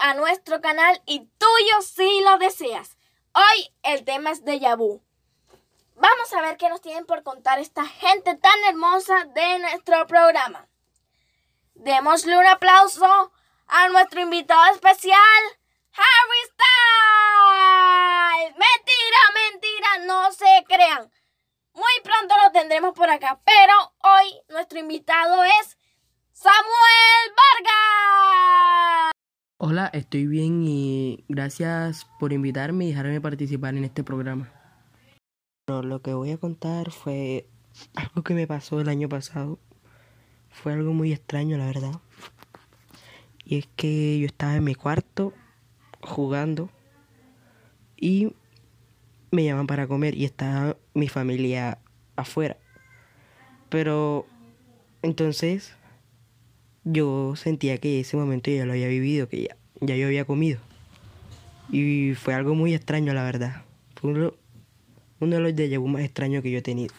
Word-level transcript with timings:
a 0.00 0.14
nuestro 0.14 0.60
canal 0.60 1.02
y 1.06 1.26
tuyo 1.38 1.82
si 1.82 2.20
lo 2.22 2.38
deseas. 2.38 2.96
Hoy 3.34 3.74
el 3.82 4.04
tema 4.04 4.30
es 4.30 4.44
de 4.44 4.58
vu. 4.76 5.02
Vamos 5.96 6.32
a 6.32 6.40
ver 6.40 6.56
qué 6.56 6.68
nos 6.68 6.80
tienen 6.80 7.04
por 7.04 7.22
contar 7.22 7.58
esta 7.58 7.84
gente 7.84 8.36
tan 8.36 8.64
hermosa 8.68 9.24
de 9.34 9.58
nuestro 9.58 10.06
programa. 10.06 10.68
Démosle 11.74 12.38
un 12.38 12.46
aplauso 12.46 13.32
a 13.66 13.88
nuestro 13.88 14.20
invitado 14.20 14.72
especial, 14.72 15.42
Harry 15.92 16.42
Styles. 18.44 18.54
Mentira, 18.56 19.18
mentira, 19.50 19.98
no 20.06 20.32
se 20.32 20.64
crean. 20.68 21.10
Muy 21.72 22.00
pronto 22.04 22.34
lo 22.44 22.52
tendremos 22.52 22.94
por 22.94 23.10
acá, 23.10 23.40
pero 23.44 23.94
hoy 24.04 24.42
nuestro 24.48 24.78
invitado 24.78 25.42
es 25.44 25.76
Hola, 29.68 29.90
estoy 29.92 30.28
bien 30.28 30.62
y 30.64 31.24
gracias 31.28 32.06
por 32.20 32.32
invitarme 32.32 32.84
y 32.84 32.90
dejarme 32.90 33.20
participar 33.20 33.74
en 33.74 33.82
este 33.82 34.04
programa. 34.04 34.48
lo 35.66 36.02
que 36.02 36.14
voy 36.14 36.30
a 36.30 36.38
contar 36.38 36.92
fue 36.92 37.48
algo 37.96 38.22
que 38.22 38.34
me 38.34 38.46
pasó 38.46 38.80
el 38.80 38.88
año 38.88 39.08
pasado. 39.08 39.58
Fue 40.50 40.72
algo 40.72 40.92
muy 40.92 41.12
extraño, 41.12 41.58
la 41.58 41.66
verdad. 41.66 42.00
Y 43.44 43.58
es 43.58 43.68
que 43.74 44.20
yo 44.20 44.26
estaba 44.26 44.54
en 44.54 44.62
mi 44.62 44.76
cuarto 44.76 45.32
jugando 46.00 46.70
y 47.96 48.34
me 49.32 49.42
llaman 49.42 49.66
para 49.66 49.88
comer 49.88 50.14
y 50.14 50.26
está 50.26 50.76
mi 50.94 51.08
familia 51.08 51.80
afuera. 52.14 52.56
Pero 53.68 54.26
entonces 55.02 55.74
yo 56.86 57.34
sentía 57.34 57.78
que 57.78 58.00
ese 58.00 58.16
momento 58.16 58.48
ya 58.48 58.64
lo 58.64 58.72
había 58.72 58.86
vivido, 58.86 59.28
que 59.28 59.42
ya, 59.48 59.56
ya 59.80 59.96
yo 59.96 60.06
había 60.06 60.24
comido. 60.24 60.60
Y 61.68 62.14
fue 62.14 62.32
algo 62.32 62.54
muy 62.54 62.74
extraño, 62.74 63.12
la 63.12 63.24
verdad. 63.24 63.64
Fue 64.00 64.12
uno, 64.12 64.32
de 65.18 65.40
los 65.40 65.52
déjà 65.52 65.80
vu 65.80 65.88
más 65.88 66.02
extraños 66.02 66.44
que 66.44 66.50
yo 66.52 66.58
he 66.58 66.62
tenido. 66.62 66.94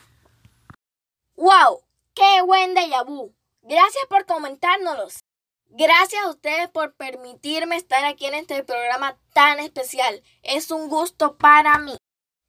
¡Wow! 1.37 1.79
¡Qué 2.13 2.41
buen 2.45 2.75
déjà 2.75 3.05
vu! 3.05 3.33
Gracias 3.61 4.03
por 4.09 4.25
comentárnoslos. 4.25 5.23
Gracias 5.69 6.21
a 6.21 6.29
ustedes 6.31 6.67
por 6.69 6.93
permitirme 6.95 7.77
estar 7.77 8.03
aquí 8.03 8.25
en 8.25 8.33
este 8.33 8.63
programa 8.63 9.17
tan 9.33 9.59
especial. 9.59 10.21
Es 10.43 10.69
un 10.69 10.89
gusto 10.89 11.37
para 11.37 11.79
mí. 11.79 11.95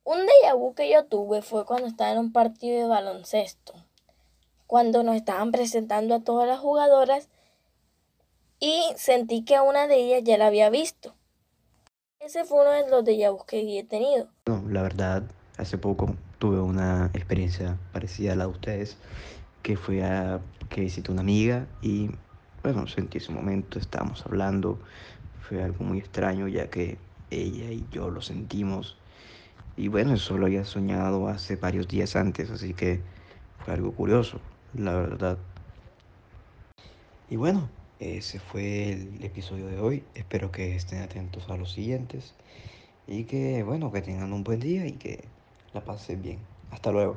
Un 0.02 0.26
déjà 0.26 0.56
vu 0.56 0.74
que 0.74 0.90
yo 0.90 1.04
tuve 1.04 1.42
fue 1.42 1.64
cuando 1.64 1.86
estaba 1.86 2.10
en 2.10 2.18
un 2.18 2.32
partido 2.32 2.80
de 2.80 2.88
baloncesto 2.88 3.87
cuando 4.68 5.02
nos 5.02 5.16
estaban 5.16 5.50
presentando 5.50 6.14
a 6.14 6.20
todas 6.20 6.46
las 6.46 6.60
jugadoras 6.60 7.30
y 8.60 8.84
sentí 8.96 9.42
que 9.42 9.56
a 9.56 9.62
una 9.62 9.86
de 9.86 9.96
ellas 9.96 10.22
ya 10.24 10.36
la 10.36 10.46
había 10.46 10.68
visto. 10.68 11.14
Ese 12.20 12.44
fue 12.44 12.60
uno 12.60 12.72
de 12.72 12.90
los 12.90 13.02
déjà 13.02 13.34
que 13.46 13.78
he 13.78 13.84
tenido. 13.84 14.28
No, 14.44 14.62
la 14.68 14.82
verdad, 14.82 15.22
hace 15.56 15.78
poco 15.78 16.14
tuve 16.38 16.60
una 16.60 17.10
experiencia 17.14 17.78
parecida 17.94 18.34
a 18.34 18.36
la 18.36 18.44
de 18.44 18.50
ustedes, 18.50 18.98
que 19.62 19.76
fui 19.76 20.02
a 20.02 20.40
que 20.68 20.82
visité 20.82 21.10
una 21.10 21.22
amiga 21.22 21.66
y 21.80 22.10
bueno, 22.62 22.86
sentí 22.88 23.18
ese 23.18 23.32
momento, 23.32 23.78
estábamos 23.78 24.26
hablando, 24.26 24.78
fue 25.40 25.62
algo 25.62 25.82
muy 25.82 25.98
extraño 25.98 26.46
ya 26.46 26.68
que 26.68 26.98
ella 27.30 27.70
y 27.70 27.86
yo 27.90 28.10
lo 28.10 28.20
sentimos 28.20 28.98
y 29.78 29.88
bueno, 29.88 30.12
eso 30.12 30.36
lo 30.36 30.44
había 30.44 30.66
soñado 30.66 31.28
hace 31.28 31.56
varios 31.56 31.88
días 31.88 32.16
antes, 32.16 32.50
así 32.50 32.74
que 32.74 33.00
fue 33.64 33.72
algo 33.72 33.92
curioso 33.92 34.40
la 34.74 34.94
verdad. 34.94 35.38
Y 37.30 37.36
bueno, 37.36 37.68
ese 38.00 38.38
fue 38.38 38.92
el 38.92 39.24
episodio 39.24 39.66
de 39.66 39.78
hoy. 39.78 40.02
Espero 40.14 40.50
que 40.50 40.74
estén 40.74 41.02
atentos 41.02 41.48
a 41.48 41.56
los 41.56 41.72
siguientes 41.72 42.34
y 43.06 43.24
que, 43.24 43.62
bueno, 43.62 43.92
que 43.92 44.02
tengan 44.02 44.32
un 44.32 44.44
buen 44.44 44.60
día 44.60 44.86
y 44.86 44.92
que 44.92 45.24
la 45.74 45.84
pasen 45.84 46.22
bien. 46.22 46.38
Hasta 46.70 46.92
luego. 46.92 47.16